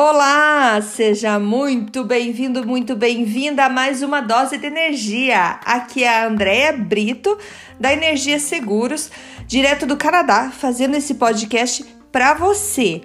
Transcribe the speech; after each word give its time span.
Olá, 0.00 0.80
seja 0.80 1.40
muito 1.40 2.04
bem-vindo, 2.04 2.64
muito 2.64 2.94
bem-vinda 2.94 3.64
a 3.64 3.68
mais 3.68 4.00
uma 4.00 4.20
dose 4.20 4.56
de 4.56 4.64
energia. 4.64 5.58
Aqui 5.64 6.04
é 6.04 6.08
a 6.08 6.28
Andréia 6.28 6.72
Brito, 6.72 7.36
da 7.80 7.92
Energia 7.92 8.38
Seguros, 8.38 9.10
direto 9.44 9.86
do 9.86 9.96
Canadá, 9.96 10.52
fazendo 10.52 10.96
esse 10.96 11.14
podcast 11.14 11.84
para 12.12 12.32
você. 12.34 13.00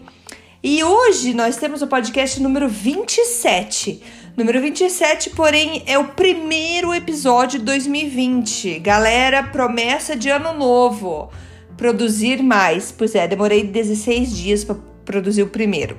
E 0.62 0.84
hoje 0.84 1.34
nós 1.34 1.58
temos 1.58 1.82
o 1.82 1.88
podcast 1.88 2.40
número 2.40 2.70
27. 2.70 4.00
Número 4.38 4.62
27, 4.62 5.32
porém, 5.32 5.82
é 5.88 5.98
o 5.98 6.10
primeiro 6.10 6.94
episódio 6.94 7.58
de 7.58 7.66
2020. 7.66 8.78
Galera, 8.78 9.42
promessa 9.42 10.16
de 10.16 10.30
ano 10.30 10.54
novo. 10.54 11.32
Produzir 11.76 12.44
mais. 12.44 12.92
Pois 12.92 13.16
é, 13.16 13.28
demorei 13.28 13.64
16 13.64 14.38
dias 14.38 14.64
para 14.64 14.93
produzir 15.06 15.44
o 15.44 15.48
primeiro. 15.48 15.98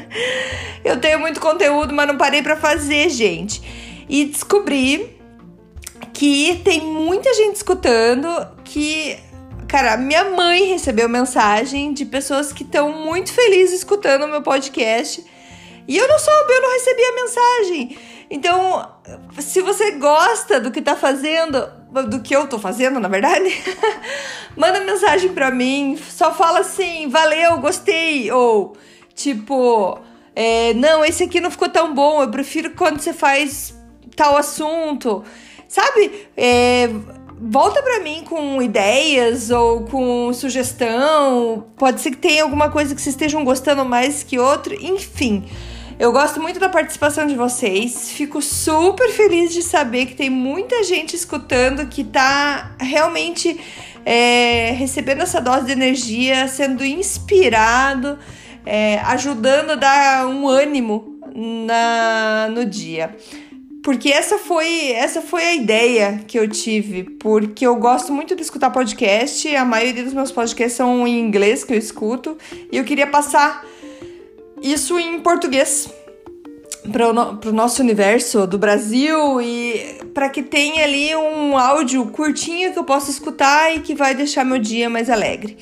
eu 0.84 0.98
tenho 1.00 1.18
muito 1.20 1.40
conteúdo, 1.40 1.92
mas 1.94 2.06
não 2.06 2.16
parei 2.16 2.42
para 2.42 2.56
fazer, 2.56 3.08
gente. 3.08 3.62
E 4.08 4.24
descobri 4.24 5.16
que 6.12 6.60
tem 6.64 6.80
muita 6.80 7.32
gente 7.34 7.56
escutando 7.56 8.28
que 8.64 9.18
Cara, 9.72 9.96
minha 9.96 10.24
mãe 10.24 10.64
recebeu 10.64 11.08
mensagem 11.08 11.94
de 11.94 12.04
pessoas 12.04 12.52
que 12.52 12.62
estão 12.62 12.92
muito 12.92 13.32
felizes 13.32 13.78
escutando 13.78 14.24
o 14.24 14.28
meu 14.28 14.42
podcast. 14.42 15.24
E 15.88 15.96
eu 15.96 16.06
não 16.06 16.18
soube, 16.18 16.52
eu 16.52 16.60
não 16.60 16.72
recebi 16.74 17.02
a 17.02 17.14
mensagem. 17.14 17.98
Então, 18.30 18.86
se 19.38 19.62
você 19.62 19.92
gosta 19.92 20.60
do 20.60 20.70
que 20.70 20.82
tá 20.82 20.94
fazendo, 20.94 21.66
do 22.08 22.20
que 22.20 22.34
eu 22.34 22.46
tô 22.46 22.58
fazendo, 22.58 22.98
na 22.98 23.08
verdade, 23.08 23.50
manda 24.56 24.80
mensagem 24.80 25.32
pra 25.32 25.50
mim, 25.50 25.98
só 26.10 26.32
fala 26.32 26.60
assim, 26.60 27.08
valeu, 27.08 27.58
gostei, 27.58 28.30
ou 28.30 28.76
tipo, 29.14 29.98
é, 30.34 30.72
não, 30.74 31.04
esse 31.04 31.24
aqui 31.24 31.40
não 31.40 31.50
ficou 31.50 31.68
tão 31.68 31.94
bom, 31.94 32.22
eu 32.22 32.30
prefiro 32.30 32.70
quando 32.70 33.00
você 33.00 33.12
faz 33.12 33.78
tal 34.16 34.36
assunto, 34.36 35.22
sabe? 35.68 36.28
É, 36.36 36.88
volta 37.38 37.82
para 37.82 38.00
mim 38.00 38.24
com 38.24 38.62
ideias 38.62 39.50
ou 39.50 39.82
com 39.84 40.32
sugestão, 40.32 41.66
pode 41.76 42.00
ser 42.00 42.12
que 42.12 42.16
tenha 42.16 42.42
alguma 42.42 42.70
coisa 42.70 42.94
que 42.94 43.02
vocês 43.02 43.14
estejam 43.14 43.44
gostando 43.44 43.84
mais 43.84 44.22
que 44.22 44.38
outro, 44.38 44.74
enfim. 44.74 45.44
Eu 46.02 46.10
gosto 46.10 46.42
muito 46.42 46.58
da 46.58 46.68
participação 46.68 47.28
de 47.28 47.36
vocês. 47.36 48.10
Fico 48.10 48.42
super 48.42 49.08
feliz 49.10 49.52
de 49.52 49.62
saber 49.62 50.06
que 50.06 50.16
tem 50.16 50.28
muita 50.28 50.82
gente 50.82 51.14
escutando 51.14 51.86
que 51.86 52.02
tá 52.02 52.74
realmente 52.80 53.60
é, 54.04 54.72
recebendo 54.72 55.22
essa 55.22 55.40
dose 55.40 55.66
de 55.66 55.70
energia, 55.70 56.48
sendo 56.48 56.84
inspirado, 56.84 58.18
é, 58.66 58.98
ajudando 59.04 59.70
a 59.70 59.74
dar 59.76 60.26
um 60.26 60.48
ânimo 60.48 61.20
na, 61.36 62.48
no 62.50 62.64
dia. 62.66 63.16
Porque 63.84 64.08
essa 64.08 64.38
foi, 64.38 64.90
essa 64.90 65.22
foi 65.22 65.44
a 65.44 65.54
ideia 65.54 66.24
que 66.26 66.36
eu 66.36 66.48
tive, 66.48 67.04
porque 67.04 67.64
eu 67.64 67.76
gosto 67.76 68.12
muito 68.12 68.34
de 68.34 68.42
escutar 68.42 68.70
podcast, 68.70 69.54
a 69.54 69.64
maioria 69.64 70.02
dos 70.02 70.14
meus 70.14 70.32
podcasts 70.32 70.76
são 70.76 71.06
em 71.06 71.20
inglês 71.20 71.62
que 71.62 71.72
eu 71.72 71.78
escuto, 71.78 72.36
e 72.72 72.76
eu 72.76 72.82
queria 72.82 73.06
passar 73.06 73.64
isso 74.62 74.98
em 74.98 75.20
português 75.20 75.88
para 76.90 77.08
o 77.08 77.52
nosso 77.52 77.80
universo 77.80 78.46
do 78.46 78.58
Brasil 78.58 79.40
e 79.40 80.00
para 80.12 80.28
que 80.28 80.42
tenha 80.42 80.84
ali 80.84 81.14
um 81.14 81.56
áudio 81.56 82.06
curtinho 82.06 82.72
que 82.72 82.78
eu 82.78 82.84
possa 82.84 83.10
escutar 83.10 83.74
e 83.74 83.80
que 83.80 83.94
vai 83.94 84.14
deixar 84.14 84.44
meu 84.44 84.58
dia 84.58 84.90
mais 84.90 85.08
alegre. 85.08 85.56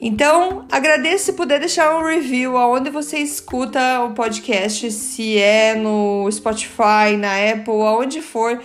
Então, 0.00 0.66
agradeço 0.70 1.26
se 1.26 1.32
puder 1.32 1.58
deixar 1.58 1.96
um 1.96 2.04
review 2.04 2.56
aonde 2.56 2.90
você 2.90 3.18
escuta 3.18 4.02
o 4.02 4.12
podcast, 4.12 4.90
se 4.90 5.38
é 5.38 5.74
no 5.74 6.30
Spotify, 6.30 7.16
na 7.18 7.32
Apple, 7.52 7.80
aonde 7.82 8.20
for. 8.20 8.60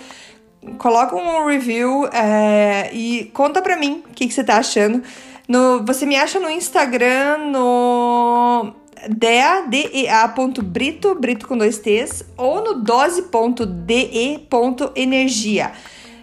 Coloca 0.78 1.16
um 1.16 1.48
review 1.48 2.06
é, 2.08 2.90
e 2.94 3.32
conta 3.34 3.62
pra 3.62 3.78
mim 3.78 4.04
o 4.10 4.14
que, 4.14 4.28
que 4.28 4.34
você 4.34 4.44
tá 4.44 4.58
achando. 4.58 5.02
No, 5.48 5.84
você 5.86 6.06
me 6.06 6.16
acha 6.16 6.40
no 6.40 6.50
Instagram, 6.50 7.50
no 7.50 8.74
dea.brito, 9.10 11.16
brito 11.16 11.48
com 11.48 11.58
dois 11.58 11.80
T's, 11.80 12.24
ou 12.38 12.64
no 12.64 12.84
dose.de.energia. 12.84 15.72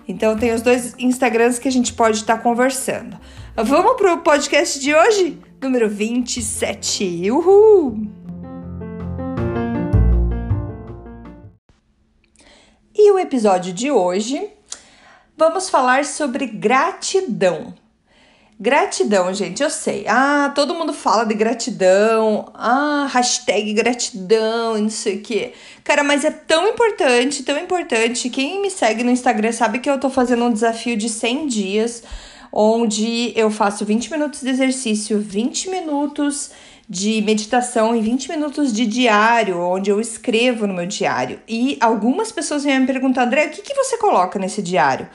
Então 0.07 0.37
tem 0.37 0.55
os 0.55 0.63
dois 0.63 0.95
Instagrams 0.99 1.59
que 1.59 1.67
a 1.69 1.73
gente 1.73 1.93
pode 1.93 2.19
estar 2.19 2.37
tá 2.37 2.43
conversando. 2.43 3.19
Vamos 3.55 3.97
pro 3.97 4.19
podcast 4.19 4.79
de 4.81 4.95
hoje, 4.95 5.39
número 5.61 5.89
27. 5.89 7.31
Uhul! 7.31 8.07
E 12.95 13.11
o 13.13 13.19
episódio 13.19 13.73
de 13.73 13.91
hoje, 13.91 14.51
vamos 15.37 15.71
falar 15.71 16.05
sobre 16.05 16.47
gratidão. 16.47 17.75
Gratidão, 18.61 19.33
gente, 19.33 19.63
eu 19.63 19.71
sei. 19.71 20.05
Ah, 20.09 20.51
todo 20.53 20.75
mundo 20.75 20.93
fala 20.93 21.23
de 21.23 21.33
gratidão. 21.33 22.51
Ah, 22.55 23.09
hashtag 23.09 23.73
gratidão 23.73 24.77
e 24.77 24.83
não 24.83 24.91
sei 24.91 25.19
o 25.19 25.23
quê. 25.23 25.53
Cara, 25.85 26.03
mas 26.03 26.25
é 26.25 26.31
tão 26.33 26.67
importante, 26.67 27.45
tão 27.45 27.57
importante. 27.57 28.29
Quem 28.29 28.61
me 28.61 28.69
segue 28.69 29.05
no 29.05 29.13
Instagram 29.13 29.53
sabe 29.53 29.79
que 29.79 29.89
eu 29.89 30.01
tô 30.01 30.11
fazendo 30.11 30.45
um 30.45 30.53
desafio 30.53 30.97
de 30.97 31.09
100 31.09 31.47
dias, 31.47 32.03
onde 32.53 33.33
eu 33.37 33.49
faço 33.49 33.85
20 33.85 34.11
minutos 34.11 34.41
de 34.41 34.49
exercício, 34.49 35.21
20 35.21 35.71
minutos 35.71 36.51
de 36.89 37.23
meditação 37.23 37.95
e 37.95 38.01
20 38.01 38.29
minutos 38.29 38.73
de 38.73 38.87
diário, 38.87 39.61
onde 39.61 39.89
eu 39.89 40.01
escrevo 40.01 40.67
no 40.67 40.75
meu 40.75 40.87
diário. 40.87 41.41
E 41.47 41.79
algumas 41.81 42.33
pessoas 42.33 42.65
vêm 42.65 42.81
me 42.81 42.87
perguntar, 42.89 43.23
André, 43.23 43.47
o 43.47 43.51
que, 43.51 43.63
que 43.63 43.75
você 43.75 43.97
coloca 43.99 44.37
nesse 44.37 44.61
diário? 44.61 45.09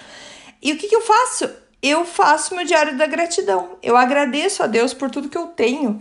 E 0.62 0.72
o 0.72 0.78
que, 0.78 0.88
que 0.88 0.96
eu 0.96 1.02
faço? 1.02 1.63
Eu 1.84 2.06
faço 2.06 2.56
meu 2.56 2.64
diário 2.64 2.98
da 2.98 3.06
gratidão. 3.06 3.78
Eu 3.84 3.98
agradeço 3.98 4.64
a 4.64 4.68
Deus 4.68 4.94
por 4.94 5.12
tudo 5.12 5.28
que 5.28 5.38
eu 5.38 5.48
tenho. 5.48 6.00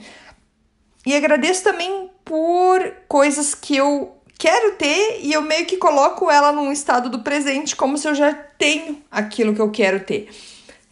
E 1.04 1.16
agradeço 1.16 1.64
também 1.64 2.08
por 2.24 2.80
coisas 3.08 3.52
que 3.52 3.76
eu 3.76 4.16
quero 4.38 4.76
ter 4.76 5.18
e 5.22 5.32
eu 5.32 5.42
meio 5.42 5.66
que 5.66 5.76
coloco 5.76 6.30
ela 6.30 6.52
num 6.52 6.70
estado 6.70 7.08
do 7.08 7.18
presente, 7.18 7.74
como 7.74 7.98
se 7.98 8.06
eu 8.06 8.14
já 8.14 8.32
tenho 8.32 9.02
aquilo 9.10 9.54
que 9.54 9.60
eu 9.60 9.70
quero 9.72 9.98
ter. 10.00 10.28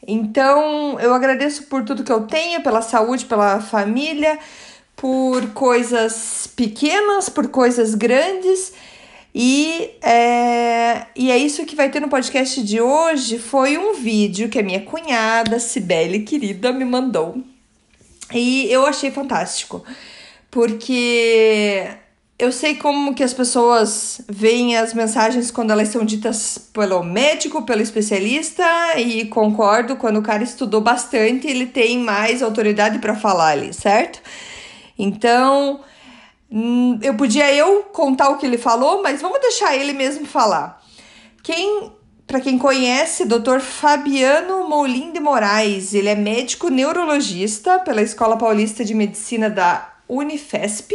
Então, 0.05 0.99
eu 0.99 1.15
agradeço 1.15 1.65
por 1.65 1.85
tudo 1.85 2.03
que 2.03 2.11
eu 2.11 2.27
tenho, 2.27 2.61
pela 2.61 2.83
saúde, 2.83 3.27
pela 3.27 3.61
família, 3.61 4.41
por 4.97 5.51
coisas 5.51 6.49
pequenas, 6.49 7.29
por 7.29 7.47
coisas 7.47 7.95
grandes 7.95 8.73
e 9.35 9.91
é, 10.03 11.07
e 11.15 11.31
é 11.31 11.39
isso 11.39 11.65
que 11.65 11.77
vai 11.77 11.89
ter 11.91 12.01
no 12.01 12.09
podcast 12.09 12.63
de 12.63 12.81
hoje. 12.81 13.39
Foi 13.39 13.79
um 13.79 13.95
vídeo 13.95 14.49
que 14.49 14.59
a 14.59 14.63
minha 14.63 14.81
cunhada, 14.83 15.61
Cibele 15.61 16.21
querida, 16.21 16.73
me 16.73 16.85
mandou. 16.85 17.43
E 18.33 18.67
eu 18.71 18.87
achei 18.87 19.11
fantástico. 19.11 19.85
Porque 20.51 21.89
eu 22.39 22.51
sei 22.51 22.75
como 22.75 23.15
que 23.15 23.23
as 23.23 23.35
pessoas 23.35 24.21
veem 24.29 24.77
as 24.77 24.95
mensagens 24.95 25.51
quando 25.51 25.71
elas 25.71 25.89
são 25.89 26.05
ditas 26.05 26.59
pelo 26.73 27.03
médico, 27.05 27.63
pelo 27.63 27.83
especialista, 27.83 28.65
e 28.99 29.27
concordo, 29.27 29.95
quando 29.95 30.19
o 30.19 30.23
cara 30.23 30.43
estudou 30.43 30.81
bastante, 30.81 31.47
ele 31.47 31.67
tem 31.67 31.99
mais 31.99 32.43
autoridade 32.43 32.99
para 32.99 33.15
falar 33.15 33.51
ali, 33.51 33.73
certo? 33.73 34.21
Então, 34.99 35.81
Hum, 36.51 36.99
eu 37.03 37.15
podia 37.15 37.53
eu 37.55 37.85
contar 37.93 38.31
o 38.31 38.37
que 38.37 38.45
ele 38.45 38.59
falou, 38.59 39.03
mas 39.03 39.23
vamos 39.23 39.41
deixar 39.41 39.77
ele 39.77 39.93
mesmo 39.93 40.27
falar. 40.27 40.83
Quem, 41.43 41.93
para 42.27 42.41
quem 42.41 42.59
conhece, 42.59 43.25
Dr. 43.25 43.61
Fabiano 43.61 44.69
Molim 44.69 45.13
de 45.13 45.21
Moraes, 45.21 45.95
ele 45.95 46.09
é 46.09 46.15
médico 46.15 46.69
neurologista 46.69 47.79
pela 47.79 48.03
Escola 48.03 48.37
Paulista 48.37 48.85
de 48.85 48.95
Medicina 48.95 49.49
da 49.49 49.95
Unifesp, 50.09 50.93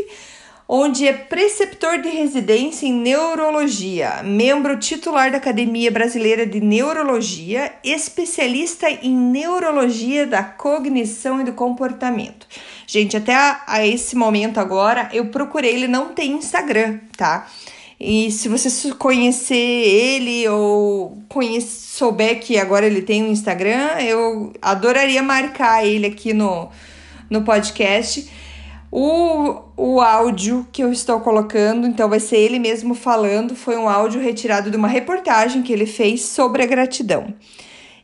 onde 0.68 1.08
é 1.08 1.14
preceptor 1.14 2.02
de 2.02 2.10
residência 2.10 2.88
em 2.88 2.94
neurologia, 2.94 4.24
membro 4.24 4.78
titular 4.78 5.32
da 5.32 5.38
Academia 5.38 5.92
Brasileira 5.92 6.46
de 6.46 6.60
Neurologia, 6.60 7.72
especialista 7.84 8.90
em 8.90 9.16
neurologia 9.16 10.26
da 10.26 10.44
cognição 10.44 11.40
e 11.40 11.44
do 11.44 11.54
comportamento. 11.54 12.48
Gente, 12.88 13.16
até 13.16 13.36
a, 13.36 13.62
a 13.68 13.86
esse 13.86 14.16
momento 14.16 14.60
agora 14.60 15.10
eu 15.14 15.28
procurei, 15.28 15.74
ele 15.74 15.88
não 15.88 16.14
tem 16.14 16.32
Instagram, 16.32 17.00
tá? 17.16 17.48
E 18.00 18.30
se 18.32 18.50
você 18.50 18.94
conhecer 18.96 19.56
ele 19.56 20.48
ou 20.50 21.24
conhece, 21.30 21.96
souber 21.96 22.42
que 22.42 22.58
agora 22.58 22.86
ele 22.86 23.02
tem 23.02 23.24
um 23.24 23.32
Instagram, 23.32 24.00
eu 24.02 24.52
adoraria 24.62 25.24
marcar 25.24 25.86
ele 25.86 26.06
aqui 26.08 26.34
no, 26.34 26.70
no 27.30 27.44
podcast. 27.44 28.30
O, 28.98 29.62
o 29.76 30.00
áudio 30.00 30.66
que 30.72 30.82
eu 30.82 30.90
estou 30.90 31.20
colocando, 31.20 31.86
então 31.86 32.08
vai 32.08 32.22
ser 32.22 32.38
ele 32.38 32.58
mesmo 32.58 32.96
falando, 32.96 33.54
foi 33.54 33.76
um 33.76 33.90
áudio 33.90 34.22
retirado 34.22 34.72
de 34.72 34.78
uma 34.78 34.88
reportagem 34.88 35.62
que 35.62 35.74
ele 35.74 35.86
fez 35.86 36.22
sobre 36.22 36.64
a 36.64 36.66
gratidão. 36.66 37.34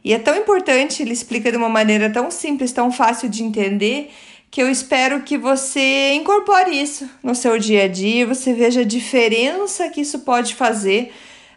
E 0.03 0.13
é 0.13 0.19
tão 0.19 0.35
importante, 0.35 1.01
ele 1.01 1.13
explica 1.13 1.49
de 1.49 1.55
uma 1.55 1.69
maneira 1.69 2.09
tão 2.09 2.29
simples, 2.29 2.73
tão 2.73 2.91
fácil 2.91 3.29
de 3.29 3.41
entender, 3.41 4.11
que 4.51 4.61
eu 4.61 4.69
espero 4.69 5.21
que 5.21 5.37
você 5.37 6.11
incorpore 6.11 6.71
isso 6.71 7.09
no 7.23 7.35
seu 7.35 7.57
dia 7.57 7.85
a 7.85 7.87
dia, 7.87 8.27
você 8.27 8.53
veja 8.53 8.81
a 8.81 8.83
diferença 8.83 9.87
que 9.87 10.01
isso 10.01 10.19
pode 10.19 10.55
fazer 10.55 11.13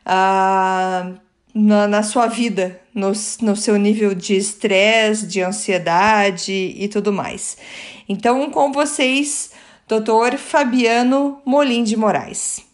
uh, 0.07 1.13
na, 1.53 1.89
na 1.89 2.05
sua 2.05 2.29
vida, 2.29 2.81
no, 2.95 3.09
no 3.43 3.57
seu 3.57 3.77
nível 3.77 4.15
de 4.15 4.37
estresse, 4.37 5.27
de 5.27 5.43
ansiedade 5.43 6.53
e 6.53 6.89
tudo 6.89 7.13
mais. 7.13 7.59
Então, 8.09 8.51
com 8.51 8.73
vocês, 8.73 9.53
Dr. 9.89 10.39
Fabiano 10.39 11.43
Molim 11.45 11.83
de 11.83 11.97
Moraes. 11.97 12.65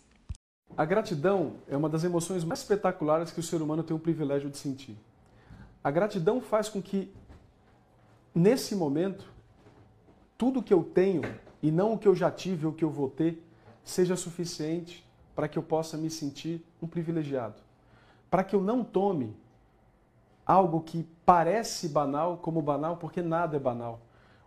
A 0.76 0.84
gratidão 0.84 1.54
é 1.68 1.76
uma 1.76 1.88
das 1.88 2.04
emoções 2.04 2.44
mais 2.44 2.60
espetaculares 2.60 3.30
que 3.32 3.40
o 3.40 3.42
ser 3.42 3.60
humano 3.62 3.82
tem 3.82 3.96
o 3.96 4.00
privilégio 4.00 4.50
de 4.50 4.58
sentir. 4.58 4.96
A 5.82 5.90
gratidão 5.90 6.40
faz 6.40 6.68
com 6.68 6.80
que, 6.80 7.10
nesse 8.34 8.74
momento, 8.74 9.24
tudo 10.36 10.62
que 10.62 10.72
eu 10.72 10.84
tenho 10.84 11.22
e 11.62 11.70
não 11.70 11.94
o 11.94 11.98
que 11.98 12.08
eu 12.08 12.14
já 12.14 12.30
tive 12.30 12.66
ou 12.66 12.72
o 12.72 12.74
que 12.74 12.84
eu 12.84 12.90
vou 12.90 13.08
ter 13.08 13.42
seja 13.82 14.16
suficiente 14.16 15.04
para 15.34 15.48
que 15.48 15.58
eu 15.58 15.62
possa 15.62 15.96
me 15.96 16.10
sentir 16.10 16.64
um 16.82 16.86
privilegiado. 16.86 17.56
Para 18.30 18.44
que 18.44 18.54
eu 18.54 18.60
não 18.60 18.84
tome 18.84 19.34
algo 20.44 20.80
que 20.80 21.06
parece 21.24 21.88
banal 21.88 22.38
como 22.38 22.60
banal, 22.60 22.96
porque 22.96 23.22
nada 23.22 23.56
é 23.56 23.60
banal. 23.60 24.00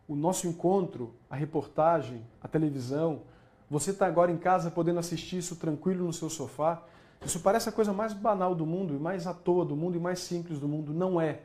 O 0.08 0.16
nosso 0.16 0.48
encontro, 0.48 1.14
a 1.30 1.36
reportagem, 1.36 2.26
a 2.42 2.48
televisão, 2.48 3.22
você 3.70 3.92
está 3.92 4.06
agora 4.06 4.32
em 4.32 4.38
casa 4.38 4.70
podendo 4.70 5.00
assistir 5.00 5.38
isso 5.38 5.56
tranquilo 5.56 6.06
no 6.06 6.14
seu 6.14 6.30
sofá, 6.30 6.84
isso 7.26 7.40
parece 7.40 7.70
a 7.70 7.72
coisa 7.72 7.94
mais 7.94 8.14
banal 8.14 8.54
do 8.54 8.66
mundo, 8.66 8.94
e 8.94 9.00
mais 9.00 9.26
à 9.26 9.34
toa 9.34 9.64
do 9.64 9.76
mundo, 9.76 9.98
e 9.98 10.00
mais 10.00 10.20
simples 10.20 10.60
do 10.60 10.68
mundo. 10.68 10.94
Não 10.94 11.20
é. 11.20 11.40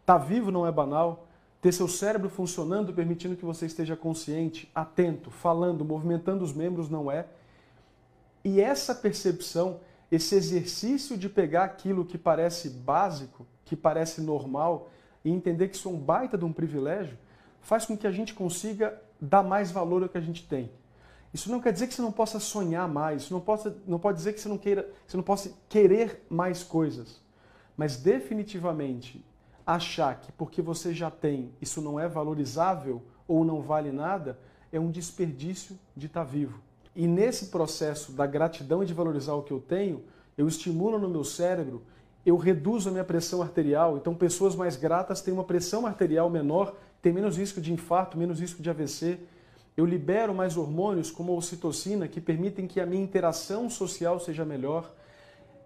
Estar 0.00 0.18
tá 0.18 0.18
vivo 0.18 0.50
não 0.50 0.66
é 0.66 0.72
banal. 0.72 1.26
Ter 1.60 1.72
seu 1.72 1.88
cérebro 1.88 2.28
funcionando, 2.28 2.92
permitindo 2.92 3.36
que 3.36 3.44
você 3.44 3.66
esteja 3.66 3.96
consciente, 3.96 4.70
atento, 4.74 5.30
falando, 5.30 5.84
movimentando 5.84 6.44
os 6.44 6.52
membros, 6.52 6.88
não 6.88 7.10
é. 7.10 7.26
E 8.44 8.60
essa 8.60 8.94
percepção, 8.94 9.80
esse 10.10 10.34
exercício 10.34 11.16
de 11.16 11.28
pegar 11.28 11.64
aquilo 11.64 12.04
que 12.04 12.18
parece 12.18 12.68
básico, 12.68 13.46
que 13.64 13.76
parece 13.76 14.20
normal, 14.20 14.90
e 15.24 15.30
entender 15.30 15.68
que 15.68 15.76
isso 15.76 15.88
é 15.88 15.92
um 15.92 15.98
baita 15.98 16.36
de 16.36 16.44
um 16.44 16.52
privilégio, 16.52 17.16
faz 17.60 17.86
com 17.86 17.96
que 17.96 18.06
a 18.06 18.10
gente 18.10 18.34
consiga 18.34 19.00
dar 19.20 19.42
mais 19.42 19.70
valor 19.70 20.02
ao 20.02 20.08
que 20.08 20.18
a 20.18 20.22
gente 20.22 20.46
tem. 20.46 20.70
Isso 21.32 21.50
não 21.50 21.60
quer 21.60 21.72
dizer 21.72 21.86
que 21.86 21.94
você 21.94 22.02
não 22.02 22.12
possa 22.12 22.38
sonhar 22.38 22.86
mais, 22.88 23.22
isso 23.22 23.32
não, 23.32 23.40
possa, 23.40 23.76
não 23.86 23.98
pode 23.98 24.18
dizer 24.18 24.32
que 24.34 24.40
você 24.40 24.48
não, 24.48 24.58
queira, 24.58 24.88
você 25.06 25.16
não 25.16 25.24
possa 25.24 25.52
querer 25.68 26.26
mais 26.28 26.62
coisas. 26.62 27.22
Mas 27.76 27.96
definitivamente 27.96 29.24
achar 29.66 30.20
que 30.20 30.30
porque 30.32 30.60
você 30.60 30.92
já 30.92 31.10
tem 31.10 31.52
isso 31.60 31.80
não 31.80 31.98
é 31.98 32.08
valorizável 32.08 33.00
ou 33.28 33.44
não 33.44 33.62
vale 33.62 33.92
nada 33.92 34.38
é 34.72 34.80
um 34.80 34.90
desperdício 34.90 35.78
de 35.96 36.06
estar 36.06 36.24
vivo. 36.24 36.60
E 36.94 37.06
nesse 37.06 37.46
processo 37.46 38.12
da 38.12 38.26
gratidão 38.26 38.82
e 38.82 38.86
de 38.86 38.92
valorizar 38.92 39.34
o 39.34 39.42
que 39.42 39.52
eu 39.52 39.60
tenho, 39.60 40.02
eu 40.36 40.48
estimulo 40.48 40.98
no 40.98 41.08
meu 41.08 41.24
cérebro, 41.24 41.82
eu 42.24 42.36
reduzo 42.36 42.88
a 42.88 42.92
minha 42.92 43.04
pressão 43.04 43.42
arterial. 43.42 43.96
Então, 43.96 44.14
pessoas 44.14 44.54
mais 44.54 44.76
gratas 44.76 45.20
têm 45.20 45.34
uma 45.34 45.44
pressão 45.44 45.86
arterial 45.86 46.30
menor, 46.30 46.74
têm 47.00 47.12
menos 47.12 47.36
risco 47.36 47.60
de 47.60 47.72
infarto, 47.72 48.16
menos 48.16 48.40
risco 48.40 48.62
de 48.62 48.70
AVC 48.70 49.18
eu 49.76 49.86
libero 49.86 50.34
mais 50.34 50.56
hormônios 50.56 51.10
como 51.10 51.32
a 51.32 51.36
ocitocina 51.36 52.06
que 52.06 52.20
permitem 52.20 52.66
que 52.66 52.80
a 52.80 52.84
minha 52.84 53.02
interação 53.02 53.70
social 53.70 54.20
seja 54.20 54.44
melhor. 54.44 54.92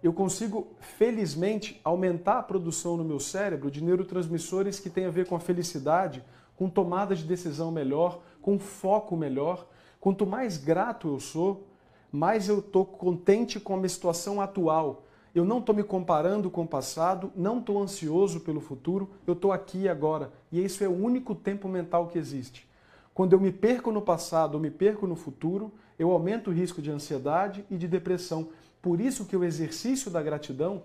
Eu 0.00 0.12
consigo, 0.12 0.68
felizmente, 0.78 1.80
aumentar 1.82 2.38
a 2.38 2.42
produção 2.42 2.96
no 2.96 3.04
meu 3.04 3.18
cérebro 3.18 3.70
de 3.70 3.82
neurotransmissores 3.82 4.78
que 4.78 4.88
têm 4.88 5.06
a 5.06 5.10
ver 5.10 5.26
com 5.26 5.34
a 5.34 5.40
felicidade, 5.40 6.22
com 6.54 6.68
tomada 6.68 7.16
de 7.16 7.24
decisão 7.24 7.72
melhor, 7.72 8.22
com 8.40 8.58
foco 8.60 9.16
melhor. 9.16 9.66
Quanto 9.98 10.24
mais 10.24 10.56
grato 10.56 11.08
eu 11.08 11.18
sou, 11.18 11.66
mais 12.12 12.48
eu 12.48 12.60
estou 12.60 12.84
contente 12.84 13.58
com 13.58 13.74
a 13.74 13.76
minha 13.76 13.88
situação 13.88 14.40
atual. 14.40 15.05
Eu 15.36 15.44
não 15.44 15.58
estou 15.58 15.74
me 15.74 15.84
comparando 15.84 16.50
com 16.50 16.62
o 16.62 16.66
passado, 16.66 17.30
não 17.36 17.58
estou 17.58 17.82
ansioso 17.82 18.40
pelo 18.40 18.58
futuro, 18.58 19.10
eu 19.26 19.34
estou 19.34 19.52
aqui 19.52 19.80
e 19.80 19.88
agora. 19.88 20.32
E 20.50 20.64
isso 20.64 20.82
é 20.82 20.88
o 20.88 20.96
único 20.96 21.34
tempo 21.34 21.68
mental 21.68 22.06
que 22.06 22.16
existe. 22.16 22.66
Quando 23.12 23.34
eu 23.34 23.38
me 23.38 23.52
perco 23.52 23.92
no 23.92 24.00
passado 24.00 24.54
ou 24.54 24.60
me 24.60 24.70
perco 24.70 25.06
no 25.06 25.14
futuro, 25.14 25.70
eu 25.98 26.10
aumento 26.10 26.48
o 26.48 26.54
risco 26.54 26.80
de 26.80 26.90
ansiedade 26.90 27.66
e 27.70 27.76
de 27.76 27.86
depressão. 27.86 28.48
Por 28.80 28.98
isso 28.98 29.26
que 29.26 29.36
o 29.36 29.44
exercício 29.44 30.10
da 30.10 30.22
gratidão, 30.22 30.84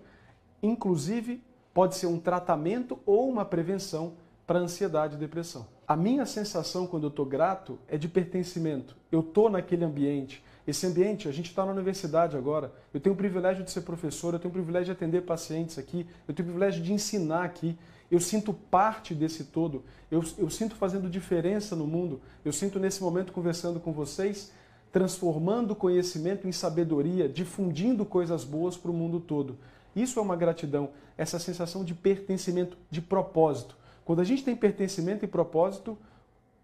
inclusive, 0.61 1.41
pode 1.73 1.95
ser 1.95 2.07
um 2.07 2.19
tratamento 2.19 2.99
ou 3.05 3.29
uma 3.29 3.45
prevenção 3.45 4.15
para 4.45 4.59
ansiedade 4.59 5.15
e 5.15 5.17
depressão. 5.17 5.65
A 5.87 5.95
minha 5.95 6.25
sensação 6.25 6.85
quando 6.85 7.03
eu 7.03 7.09
estou 7.09 7.25
grato 7.25 7.79
é 7.87 7.97
de 7.97 8.09
pertencimento. 8.09 8.97
Eu 9.09 9.21
estou 9.21 9.49
naquele 9.49 9.85
ambiente. 9.85 10.43
Esse 10.67 10.85
ambiente, 10.85 11.27
a 11.27 11.31
gente 11.31 11.47
está 11.49 11.65
na 11.65 11.71
universidade 11.71 12.37
agora. 12.37 12.71
Eu 12.93 12.99
tenho 12.99 13.13
o 13.13 13.17
privilégio 13.17 13.63
de 13.63 13.71
ser 13.71 13.81
professor, 13.81 14.33
eu 14.33 14.39
tenho 14.39 14.49
o 14.49 14.53
privilégio 14.53 14.85
de 14.85 14.91
atender 14.91 15.21
pacientes 15.21 15.77
aqui, 15.77 16.05
eu 16.27 16.33
tenho 16.33 16.47
o 16.47 16.51
privilégio 16.51 16.83
de 16.83 16.93
ensinar 16.93 17.43
aqui 17.43 17.77
eu 18.11 18.19
sinto 18.19 18.53
parte 18.53 19.15
desse 19.15 19.45
todo, 19.45 19.85
eu, 20.11 20.21
eu 20.37 20.49
sinto 20.49 20.75
fazendo 20.75 21.09
diferença 21.09 21.77
no 21.77 21.87
mundo, 21.87 22.19
eu 22.43 22.51
sinto 22.51 22.77
nesse 22.77 23.01
momento 23.01 23.31
conversando 23.31 23.79
com 23.79 23.93
vocês, 23.93 24.51
transformando 24.91 25.73
conhecimento 25.73 26.45
em 26.45 26.51
sabedoria, 26.51 27.29
difundindo 27.29 28.05
coisas 28.05 28.43
boas 28.43 28.75
para 28.75 28.91
o 28.91 28.93
mundo 28.93 29.21
todo. 29.21 29.57
Isso 29.95 30.19
é 30.19 30.21
uma 30.21 30.35
gratidão, 30.35 30.89
essa 31.17 31.39
sensação 31.39 31.85
de 31.85 31.93
pertencimento, 31.93 32.77
de 32.89 33.01
propósito. 33.01 33.77
Quando 34.03 34.19
a 34.19 34.25
gente 34.25 34.43
tem 34.43 34.57
pertencimento 34.57 35.23
e 35.23 35.27
propósito, 35.27 35.97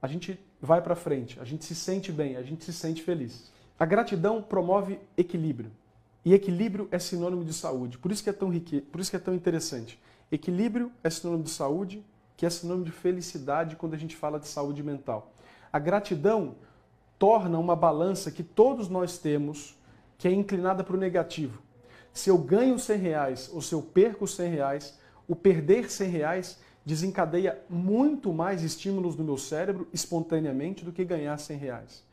a 0.02 0.08
gente 0.08 0.38
vai 0.62 0.82
para 0.82 0.96
frente, 0.96 1.40
a 1.40 1.46
gente 1.46 1.64
se 1.64 1.74
sente 1.74 2.12
bem, 2.12 2.36
a 2.36 2.44
gente 2.44 2.66
se 2.66 2.74
sente 2.74 3.02
feliz. 3.02 3.50
A 3.80 3.86
gratidão 3.86 4.42
promove 4.42 5.00
equilíbrio. 5.16 5.72
E 6.26 6.34
equilíbrio 6.34 6.88
é 6.92 6.98
sinônimo 6.98 7.46
de 7.46 7.54
saúde. 7.54 7.98
Por 7.98 8.12
isso 8.12 8.24
que 8.24 8.30
é 8.30 8.34
tão 8.34 8.50
rique, 8.50 8.82
por 8.82 9.00
isso 9.00 9.10
que 9.10 9.16
é 9.16 9.20
tão 9.20 9.34
interessante. 9.34 10.00
Equilíbrio 10.32 10.92
é 11.04 11.10
sinônimo 11.10 11.44
de 11.44 11.52
saúde, 11.52 12.04
que 12.36 12.46
é 12.46 12.50
sinônimo 12.50 12.86
de 12.86 12.92
felicidade 12.92 13.76
quando 13.76 13.94
a 13.94 13.98
gente 13.98 14.16
fala 14.16 14.40
de 14.40 14.48
saúde 14.48 14.84
mental. 14.84 15.32
A 15.72 15.80
gratidão 15.80 16.56
torna 17.20 17.58
uma 17.58 17.76
balança 17.76 18.32
que 18.32 18.44
todos 18.44 18.90
nós 18.90 19.18
temos, 19.18 19.78
que 20.18 20.28
é 20.28 20.32
inclinada 20.32 20.84
para 20.84 20.96
o 20.96 21.00
negativo. 21.00 21.62
Se 22.12 22.30
eu 22.30 22.38
ganho 22.38 22.80
100 22.80 22.98
reais 22.98 23.50
ou 23.54 23.62
se 23.62 23.74
eu 23.74 23.82
perco 23.82 24.28
100 24.28 24.50
reais, 24.50 25.00
o 25.28 25.36
perder 25.36 25.90
100 25.90 26.10
reais 26.10 26.60
desencadeia 26.84 27.62
muito 27.70 28.34
mais 28.34 28.64
estímulos 28.64 29.16
no 29.16 29.24
meu 29.24 29.38
cérebro 29.38 29.88
espontaneamente 29.94 30.84
do 30.84 30.92
que 30.92 31.06
ganhar 31.06 31.38
100 31.38 31.58
reais. 31.58 32.04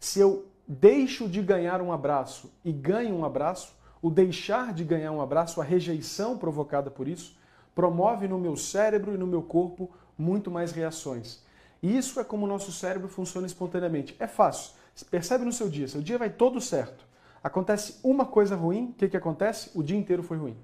Se 0.00 0.18
eu 0.18 0.46
deixo 0.66 1.28
de 1.28 1.42
ganhar 1.42 1.80
um 1.82 1.92
abraço 1.92 2.52
e 2.64 2.72
ganho 2.72 3.14
um 3.14 3.24
abraço, 3.24 3.76
o 4.00 4.10
deixar 4.10 4.72
de 4.72 4.84
ganhar 4.84 5.12
um 5.12 5.20
abraço, 5.20 5.60
a 5.60 5.64
rejeição 5.64 6.36
provocada 6.36 6.90
por 6.90 7.08
isso, 7.08 7.36
promove 7.74 8.28
no 8.28 8.38
meu 8.38 8.56
cérebro 8.56 9.14
e 9.14 9.18
no 9.18 9.26
meu 9.26 9.42
corpo 9.42 9.90
muito 10.16 10.50
mais 10.50 10.72
reações. 10.72 11.42
E 11.82 11.96
isso 11.96 12.18
é 12.18 12.24
como 12.24 12.46
o 12.46 12.48
nosso 12.48 12.72
cérebro 12.72 13.08
funciona 13.08 13.46
espontaneamente. 13.46 14.16
É 14.18 14.26
fácil. 14.26 14.72
Percebe 15.10 15.44
no 15.44 15.52
seu 15.52 15.68
dia, 15.68 15.88
seu 15.88 16.00
dia 16.00 16.16
vai 16.16 16.30
todo 16.30 16.60
certo. 16.60 17.04
Acontece 17.42 17.98
uma 18.02 18.24
coisa 18.24 18.56
ruim, 18.56 18.86
o 18.86 18.92
que, 18.92 19.08
que 19.08 19.16
acontece? 19.16 19.70
O 19.74 19.82
dia 19.82 19.98
inteiro 19.98 20.22
foi 20.22 20.38
ruim. 20.38 20.56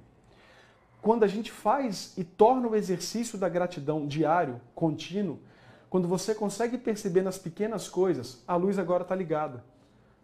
Quando 1.02 1.25
a 1.25 1.26
gente 1.26 1.50
faz 1.50 2.14
e 2.16 2.25
torna 2.25 2.69
o 2.69 2.76
exercício 2.76 3.38
da 3.38 3.49
gratidão 3.49 4.07
diário, 4.07 4.61
contínuo, 4.75 5.40
quando 5.88 6.07
você 6.07 6.35
consegue 6.35 6.78
perceber 6.78 7.23
nas 7.23 7.37
pequenas 7.37 7.88
coisas, 7.88 8.42
a 8.47 8.54
luz 8.54 8.78
agora 8.78 9.02
está 9.02 9.14
ligada. 9.14 9.64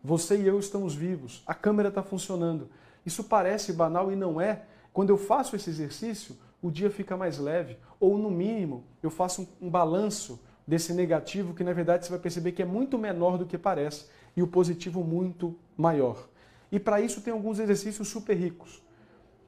Você 0.06 0.36
e 0.36 0.46
eu 0.46 0.56
estamos 0.60 0.94
vivos, 0.94 1.42
a 1.44 1.52
câmera 1.52 1.88
está 1.88 2.00
funcionando. 2.00 2.70
Isso 3.04 3.24
parece 3.24 3.72
banal 3.72 4.12
e 4.12 4.14
não 4.14 4.40
é. 4.40 4.62
Quando 4.92 5.10
eu 5.10 5.18
faço 5.18 5.56
esse 5.56 5.68
exercício, 5.68 6.36
o 6.62 6.70
dia 6.70 6.88
fica 6.88 7.16
mais 7.16 7.38
leve. 7.38 7.76
Ou, 7.98 8.16
no 8.16 8.30
mínimo, 8.30 8.84
eu 9.02 9.10
faço 9.10 9.42
um, 9.42 9.66
um 9.66 9.68
balanço 9.68 10.38
desse 10.64 10.92
negativo 10.92 11.54
que, 11.54 11.64
na 11.64 11.72
verdade, 11.72 12.04
você 12.04 12.10
vai 12.12 12.20
perceber 12.20 12.52
que 12.52 12.62
é 12.62 12.64
muito 12.64 12.96
menor 12.96 13.36
do 13.36 13.46
que 13.46 13.58
parece 13.58 14.06
e 14.36 14.42
o 14.44 14.46
positivo 14.46 15.02
muito 15.02 15.58
maior. 15.76 16.28
E 16.70 16.78
para 16.78 17.00
isso 17.00 17.20
tem 17.20 17.32
alguns 17.32 17.58
exercícios 17.58 18.06
super 18.06 18.36
ricos. 18.36 18.80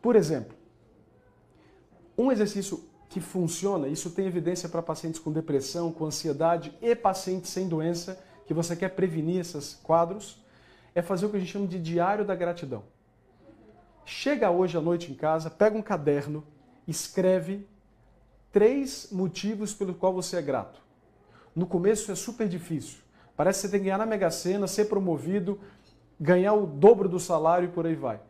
Por 0.03 0.17
exemplo, 0.17 0.57
um 2.19 2.33
exercício 2.33 2.83
que 3.09 3.21
funciona, 3.21 3.87
isso 3.87 4.11
tem 4.11 4.27
evidência 4.27 4.69
para 4.69 4.83
pacientes 4.83 5.21
com 5.21 5.31
depressão, 5.31 5.93
com 5.93 6.05
ansiedade 6.05 6.77
e 6.83 6.97
pacientes 6.97 7.49
sem 7.53 7.69
doença, 7.69 8.19
que 8.45 8.53
você 8.53 8.75
quer 8.75 8.89
prevenir 8.89 9.41
esses 9.41 9.77
quadros, 9.85 10.48
é 10.95 11.03
fazer 11.03 11.27
o 11.27 11.31
que 11.31 11.37
a 11.37 11.41
gente 11.41 11.53
chama 11.53 11.67
de 11.67 11.79
diário 11.79 12.25
da 12.25 12.35
gratidão. 12.35 12.83
Chega 14.05 14.51
hoje 14.51 14.77
à 14.77 14.81
noite 14.81 15.13
em 15.13 15.15
casa, 15.15 15.51
pega 15.51 15.77
um 15.77 15.83
caderno, 15.83 16.43
escreve 16.87 17.67
três 18.51 19.09
motivos 19.13 19.75
pelo 19.75 19.95
qual 19.95 20.13
você 20.13 20.37
é 20.37 20.43
grato. 20.43 20.81
No 21.55 21.67
começo 21.67 22.11
é 22.11 22.15
super 22.15 22.49
difícil. 22.49 23.01
Parece 23.37 23.61
que 23.61 23.67
você 23.67 23.71
tem 23.73 23.81
que 23.81 23.85
ganhar 23.85 23.99
na 23.99 24.07
Mega 24.07 24.31
Sena, 24.31 24.67
ser 24.67 24.87
promovido, 24.87 25.61
ganhar 26.19 26.55
o 26.55 26.67
dobro 26.67 27.09
do 27.09 27.21
salário 27.21 27.69
e 27.69 27.73
por 27.73 27.87
aí 27.87 27.95
vai. 27.95 28.21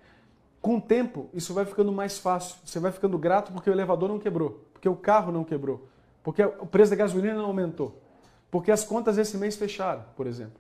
Com 0.61 0.77
o 0.77 0.81
tempo, 0.81 1.31
isso 1.33 1.55
vai 1.55 1.65
ficando 1.65 1.93
mais 1.93 2.19
fácil. 2.19 2.57
Você 2.65 2.81
vai 2.81 2.91
ficando 2.91 3.17
grato 3.17 3.53
porque 3.53 3.71
o 3.71 3.73
elevador 3.73 4.09
não 4.09 4.19
quebrou, 4.19 4.65
porque 4.73 4.89
o 4.89 4.97
carro 4.97 5.31
não 5.31 5.45
quebrou, 5.45 5.89
porque 6.23 6.43
o 6.43 6.67
preço 6.67 6.91
da 6.91 6.97
gasolina 6.97 7.35
não 7.35 7.47
aumentou. 7.47 8.03
porque 8.51 8.71
as 8.71 8.85
contas 8.85 9.19
esse 9.19 9.37
mês 9.37 9.57
fecharam, 9.57 10.05
por 10.17 10.27
exemplo. 10.27 10.59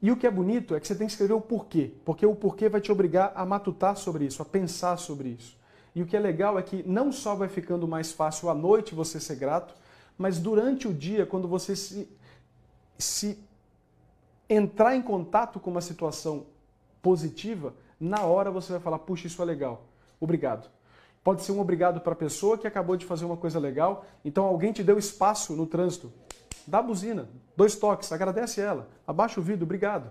E 0.00 0.10
o 0.12 0.16
que 0.16 0.26
é 0.26 0.30
bonito 0.30 0.74
é 0.74 0.80
que 0.80 0.86
você 0.86 0.94
tem 0.94 1.06
que 1.06 1.12
escrever 1.12 1.34
o 1.34 1.40
porquê, 1.40 1.92
porque 2.04 2.24
o 2.24 2.34
porquê 2.34 2.68
vai 2.68 2.80
te 2.80 2.92
obrigar 2.92 3.32
a 3.34 3.44
matutar 3.44 3.96
sobre 3.96 4.24
isso, 4.24 4.40
a 4.40 4.44
pensar 4.44 4.96
sobre 4.96 5.30
isso. 5.30 5.56
E 5.94 6.02
o 6.02 6.06
que 6.06 6.16
é 6.16 6.20
legal 6.20 6.58
é 6.58 6.62
que 6.62 6.84
não 6.86 7.10
só 7.10 7.34
vai 7.34 7.48
ficando 7.48 7.88
mais 7.88 8.12
fácil 8.12 8.48
à 8.48 8.54
noite 8.54 8.94
você 8.94 9.18
ser 9.18 9.36
grato, 9.36 9.74
mas 10.16 10.38
durante 10.38 10.86
o 10.86 10.94
dia, 10.94 11.26
quando 11.26 11.48
você 11.48 11.74
se, 11.74 12.08
se 12.96 13.38
entrar 14.48 14.94
em 14.94 15.02
contato 15.02 15.58
com 15.58 15.70
uma 15.70 15.80
situação 15.80 16.46
positiva, 17.02 17.74
na 18.00 18.22
hora 18.22 18.50
você 18.50 18.72
vai 18.72 18.80
falar: 18.80 19.00
puxa, 19.00 19.26
isso 19.26 19.42
é 19.42 19.44
legal, 19.44 19.84
obrigado. 20.20 20.70
Pode 21.24 21.42
ser 21.42 21.52
um 21.52 21.60
obrigado 21.60 22.00
para 22.00 22.12
a 22.12 22.16
pessoa 22.16 22.56
que 22.56 22.66
acabou 22.66 22.96
de 22.96 23.04
fazer 23.04 23.24
uma 23.24 23.36
coisa 23.36 23.58
legal, 23.58 24.04
então 24.24 24.44
alguém 24.44 24.72
te 24.72 24.84
deu 24.84 24.98
espaço 24.98 25.54
no 25.54 25.66
trânsito. 25.66 26.12
Dá 26.68 26.80
a 26.80 26.82
buzina, 26.82 27.30
dois 27.56 27.76
toques, 27.76 28.12
agradece 28.12 28.60
ela, 28.60 28.90
abaixa 29.06 29.40
o 29.40 29.42
vidro, 29.42 29.64
obrigado. 29.64 30.10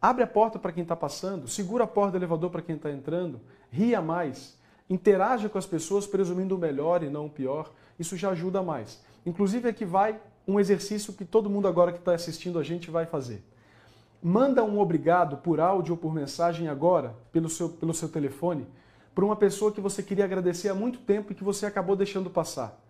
Abre 0.00 0.22
a 0.22 0.26
porta 0.26 0.56
para 0.56 0.70
quem 0.70 0.84
está 0.84 0.94
passando, 0.94 1.48
segura 1.48 1.82
a 1.82 1.86
porta 1.86 2.12
do 2.12 2.18
elevador 2.18 2.48
para 2.48 2.62
quem 2.62 2.76
está 2.76 2.92
entrando, 2.92 3.40
ria 3.72 4.00
mais, 4.00 4.56
interaja 4.88 5.48
com 5.48 5.58
as 5.58 5.66
pessoas 5.66 6.06
presumindo 6.06 6.54
o 6.54 6.58
melhor 6.58 7.02
e 7.02 7.10
não 7.10 7.26
o 7.26 7.30
pior. 7.30 7.72
Isso 7.98 8.16
já 8.16 8.30
ajuda 8.30 8.62
mais. 8.62 9.02
Inclusive, 9.26 9.68
aqui 9.68 9.84
vai 9.84 10.20
um 10.46 10.60
exercício 10.60 11.12
que 11.12 11.24
todo 11.24 11.50
mundo 11.50 11.66
agora 11.66 11.90
que 11.90 11.98
está 11.98 12.14
assistindo 12.14 12.60
a 12.60 12.62
gente 12.62 12.88
vai 12.88 13.04
fazer. 13.04 13.42
Manda 14.22 14.62
um 14.62 14.78
obrigado 14.78 15.38
por 15.38 15.58
áudio 15.58 15.94
ou 15.94 15.98
por 15.98 16.14
mensagem 16.14 16.68
agora, 16.68 17.16
pelo 17.32 17.48
seu, 17.48 17.68
pelo 17.68 17.92
seu 17.92 18.08
telefone, 18.08 18.64
para 19.12 19.24
uma 19.24 19.34
pessoa 19.34 19.72
que 19.72 19.80
você 19.80 20.04
queria 20.04 20.24
agradecer 20.24 20.68
há 20.68 20.74
muito 20.74 21.00
tempo 21.00 21.32
e 21.32 21.34
que 21.34 21.42
você 21.42 21.66
acabou 21.66 21.96
deixando 21.96 22.30
passar. 22.30 22.80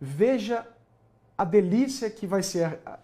Veja 0.00 0.64
a 1.38 1.44
delícia 1.44 2.10
que 2.10 2.26
vai 2.26 2.42
ser 2.42 2.80
a, 2.84 2.98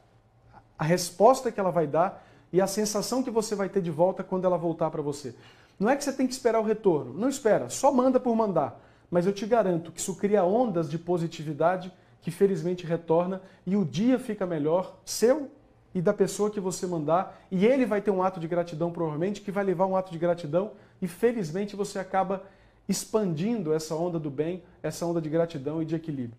a 0.76 0.84
resposta 0.84 1.52
que 1.52 1.60
ela 1.60 1.70
vai 1.70 1.86
dar 1.86 2.26
e 2.52 2.60
a 2.60 2.66
sensação 2.66 3.22
que 3.22 3.30
você 3.30 3.54
vai 3.54 3.68
ter 3.68 3.80
de 3.80 3.90
volta 3.90 4.24
quando 4.24 4.44
ela 4.44 4.58
voltar 4.58 4.90
para 4.90 5.00
você. 5.00 5.34
Não 5.78 5.88
é 5.88 5.96
que 5.96 6.04
você 6.04 6.12
tem 6.12 6.26
que 6.26 6.32
esperar 6.32 6.60
o 6.60 6.64
retorno, 6.64 7.14
não 7.14 7.28
espera, 7.28 7.70
só 7.70 7.92
manda 7.92 8.18
por 8.18 8.34
mandar. 8.34 8.80
Mas 9.10 9.26
eu 9.26 9.32
te 9.32 9.46
garanto 9.46 9.92
que 9.92 10.00
isso 10.00 10.16
cria 10.16 10.44
ondas 10.44 10.90
de 10.90 10.98
positividade 10.98 11.92
que 12.20 12.30
felizmente 12.30 12.86
retorna 12.86 13.40
e 13.66 13.76
o 13.76 13.84
dia 13.84 14.18
fica 14.18 14.46
melhor, 14.46 14.98
seu 15.04 15.50
e 15.94 16.02
da 16.02 16.12
pessoa 16.12 16.50
que 16.50 16.58
você 16.58 16.86
mandar, 16.86 17.38
e 17.50 17.64
ele 17.64 17.86
vai 17.86 18.00
ter 18.00 18.10
um 18.10 18.22
ato 18.22 18.40
de 18.40 18.48
gratidão 18.48 18.90
provavelmente, 18.90 19.40
que 19.40 19.52
vai 19.52 19.62
levar 19.62 19.86
um 19.86 19.96
ato 19.96 20.10
de 20.10 20.18
gratidão, 20.18 20.72
e 21.00 21.06
felizmente 21.06 21.76
você 21.76 22.00
acaba 22.00 22.42
expandindo 22.88 23.72
essa 23.72 23.94
onda 23.94 24.18
do 24.18 24.30
bem, 24.30 24.64
essa 24.82 25.06
onda 25.06 25.20
de 25.20 25.28
gratidão 25.28 25.80
e 25.80 25.84
de 25.84 25.94
equilíbrio. 25.94 26.36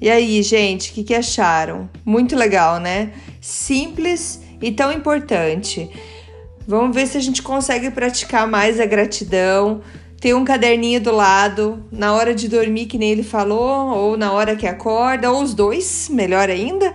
E 0.00 0.08
aí, 0.08 0.42
gente, 0.42 0.90
o 0.90 0.94
que, 0.94 1.04
que 1.04 1.14
acharam? 1.14 1.90
Muito 2.04 2.34
legal, 2.34 2.80
né? 2.80 3.12
Simples 3.38 4.40
e 4.62 4.72
tão 4.72 4.90
importante. 4.90 5.90
Vamos 6.66 6.94
ver 6.94 7.06
se 7.06 7.18
a 7.18 7.20
gente 7.20 7.42
consegue 7.42 7.90
praticar 7.90 8.48
mais 8.48 8.80
a 8.80 8.86
gratidão. 8.86 9.82
Ter 10.18 10.34
um 10.34 10.44
caderninho 10.44 11.00
do 11.00 11.12
lado 11.12 11.84
na 11.92 12.14
hora 12.14 12.34
de 12.34 12.48
dormir, 12.48 12.86
que 12.86 12.96
nem 12.96 13.10
ele 13.10 13.22
falou, 13.22 13.88
ou 13.94 14.16
na 14.16 14.32
hora 14.32 14.56
que 14.56 14.66
acorda, 14.66 15.30
ou 15.30 15.42
os 15.42 15.52
dois, 15.52 16.08
melhor 16.10 16.48
ainda. 16.48 16.94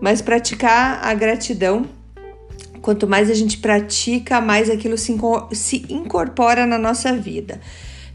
Mas 0.00 0.22
praticar 0.22 1.00
a 1.04 1.12
gratidão. 1.12 1.84
Quanto 2.80 3.06
mais 3.06 3.30
a 3.30 3.34
gente 3.34 3.58
pratica, 3.58 4.40
mais 4.40 4.70
aquilo 4.70 4.96
se, 4.96 5.14
se 5.52 5.86
incorpora 5.90 6.64
na 6.64 6.78
nossa 6.78 7.12
vida. 7.12 7.60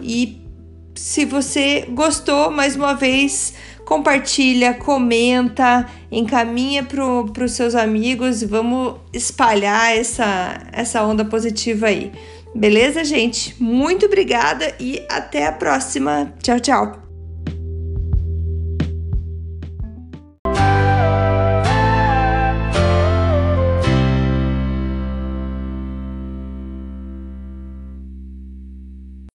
E 0.00 0.42
se 0.94 1.24
você 1.24 1.86
gostou, 1.90 2.50
mais 2.50 2.74
uma 2.74 2.94
vez, 2.94 3.54
compartilha, 3.84 4.74
comenta, 4.74 5.86
encaminha 6.10 6.82
para 6.82 7.44
os 7.44 7.52
seus 7.52 7.74
amigos 7.74 8.40
e 8.40 8.46
vamos 8.46 8.94
espalhar 9.12 9.94
essa, 9.94 10.62
essa 10.72 11.04
onda 11.04 11.24
positiva 11.24 11.88
aí. 11.88 12.12
Beleza, 12.54 13.04
gente? 13.04 13.54
Muito 13.62 14.06
obrigada 14.06 14.74
e 14.78 15.02
até 15.10 15.46
a 15.46 15.52
próxima. 15.52 16.32
Tchau, 16.42 16.60
tchau. 16.60 17.01